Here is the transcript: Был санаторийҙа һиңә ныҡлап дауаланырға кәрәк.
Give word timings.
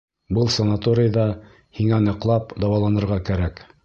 Был 0.35 0.47
санаторийҙа 0.53 1.25
һиңә 1.79 1.99
ныҡлап 2.07 2.57
дауаланырға 2.65 3.19
кәрәк. 3.31 3.63